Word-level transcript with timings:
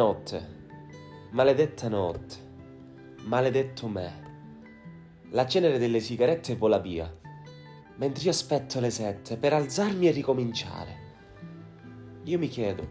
Notte, 0.00 1.28
maledetta 1.32 1.90
notte, 1.90 2.36
maledetto 3.24 3.86
me. 3.86 5.28
La 5.32 5.46
cenere 5.46 5.76
delle 5.76 6.00
sigarette 6.00 6.56
vola 6.56 6.78
via, 6.78 7.14
mentre 7.96 8.24
io 8.24 8.30
aspetto 8.30 8.80
le 8.80 8.88
sette 8.88 9.36
per 9.36 9.52
alzarmi 9.52 10.08
e 10.08 10.10
ricominciare. 10.12 10.96
Io 12.24 12.38
mi 12.38 12.48
chiedo 12.48 12.88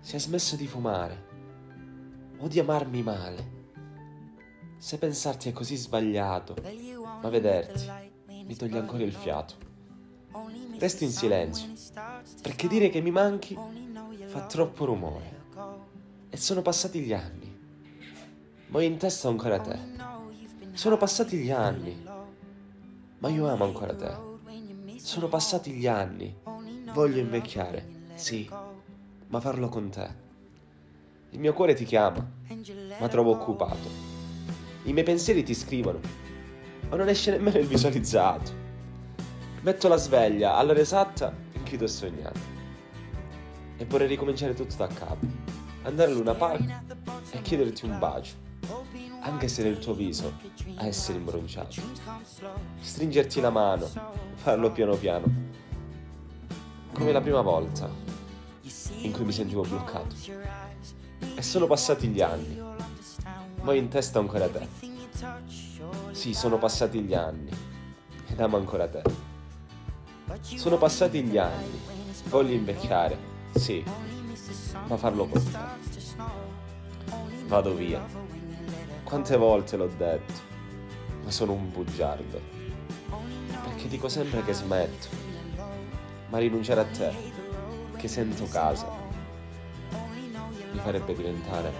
se 0.00 0.16
hai 0.16 0.20
smesso 0.20 0.56
di 0.56 0.66
fumare 0.66 1.26
o 2.38 2.48
di 2.48 2.58
amarmi 2.58 3.02
male. 3.04 3.50
Se 4.78 4.98
pensarti 4.98 5.50
è 5.50 5.52
così 5.52 5.76
sbagliato, 5.76 6.56
ma 7.22 7.28
vederti 7.28 7.88
mi 8.26 8.56
toglie 8.56 8.80
ancora 8.80 9.04
il 9.04 9.12
fiato. 9.12 9.54
Resto 10.76 11.04
in 11.04 11.10
silenzio, 11.10 11.68
perché 12.42 12.66
dire 12.66 12.88
che 12.88 13.00
mi 13.00 13.12
manchi 13.12 13.56
fa 14.26 14.44
troppo 14.46 14.86
rumore. 14.86 15.37
E 16.38 16.40
sono 16.40 16.62
passati 16.62 17.00
gli 17.00 17.12
anni, 17.12 17.52
ma 18.68 18.80
io 18.80 18.86
in 18.86 18.96
testa 18.96 19.26
ho 19.26 19.32
ancora 19.32 19.58
te. 19.58 19.76
Sono 20.70 20.96
passati 20.96 21.36
gli 21.36 21.50
anni, 21.50 22.00
ma 23.18 23.28
io 23.28 23.48
amo 23.48 23.64
ancora 23.64 23.92
te. 23.92 24.16
Sono 25.00 25.26
passati 25.26 25.72
gli 25.72 25.88
anni, 25.88 26.32
voglio 26.92 27.18
invecchiare, 27.18 28.12
sì, 28.14 28.48
ma 29.26 29.40
farlo 29.40 29.68
con 29.68 29.90
te. 29.90 30.08
Il 31.30 31.40
mio 31.40 31.52
cuore 31.54 31.74
ti 31.74 31.84
chiama, 31.84 32.24
ma 33.00 33.08
trovo 33.08 33.32
occupato. 33.32 33.88
I 34.84 34.92
miei 34.92 35.04
pensieri 35.04 35.42
ti 35.42 35.54
scrivono, 35.54 35.98
ma 36.88 36.94
non 36.94 37.08
esce 37.08 37.32
nemmeno 37.32 37.58
il 37.58 37.66
visualizzato. 37.66 38.52
Metto 39.62 39.88
la 39.88 39.96
sveglia 39.96 40.54
all'ora 40.54 40.78
esatta 40.78 41.34
ti 41.64 41.74
ho 41.74 41.86
sognato. 41.88 42.38
E 43.76 43.84
vorrei 43.86 44.06
ricominciare 44.06 44.54
tutto 44.54 44.76
da 44.76 44.86
capo. 44.86 45.66
Andare 45.88 46.10
a 46.10 46.14
Luna 46.14 46.34
Park 46.34 46.82
e 47.30 47.40
chiederti 47.40 47.86
un 47.86 47.98
bacio. 47.98 48.34
Anche 49.20 49.48
se 49.48 49.62
nel 49.62 49.78
tuo 49.78 49.94
viso 49.94 50.34
a 50.76 50.86
essere 50.86 51.16
imbronciato. 51.16 51.80
Stringerti 52.78 53.40
la 53.40 53.48
mano, 53.48 53.88
farlo 54.34 54.70
piano 54.70 54.96
piano. 54.96 55.24
Come 56.92 57.10
la 57.10 57.22
prima 57.22 57.40
volta 57.40 57.90
in 59.00 59.12
cui 59.12 59.24
mi 59.24 59.32
sentivo 59.32 59.62
bloccato. 59.62 60.14
E 61.34 61.40
sono 61.40 61.66
passati 61.66 62.08
gli 62.08 62.20
anni, 62.20 62.60
ma 63.62 63.72
in 63.72 63.88
testa 63.88 64.18
ancora 64.18 64.46
te. 64.46 64.68
Sì, 66.10 66.34
sono 66.34 66.58
passati 66.58 67.00
gli 67.00 67.14
anni 67.14 67.50
ed 68.26 68.38
amo 68.38 68.58
ancora 68.58 68.86
te. 68.86 69.02
Sono 70.42 70.76
passati 70.76 71.22
gli 71.22 71.38
anni, 71.38 71.80
voglio 72.28 72.52
invecchiare, 72.52 73.16
sì, 73.54 73.82
ma 74.86 74.96
farlo 74.96 75.26
con 75.26 75.42
te. 75.42 75.58
Vado 77.46 77.74
via. 77.74 78.04
Quante 79.04 79.36
volte 79.36 79.76
l'ho 79.76 79.88
detto, 79.88 80.34
ma 81.24 81.30
sono 81.30 81.52
un 81.52 81.70
bugiardo. 81.70 82.40
Perché 83.64 83.88
dico 83.88 84.08
sempre 84.08 84.42
che 84.44 84.52
smetto, 84.52 85.08
ma 86.28 86.38
rinunciare 86.38 86.80
a 86.80 86.84
te, 86.84 87.12
che 87.96 88.08
sento 88.08 88.44
casa, 88.46 88.90
mi 90.72 90.78
farebbe 90.78 91.14
diventare 91.14 91.72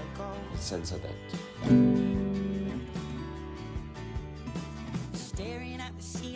il 0.53 0.59
senza 0.59 0.97
tetto. 0.97 1.37
Staring 5.13 5.81
at 5.81 5.93
the. 5.99 6.28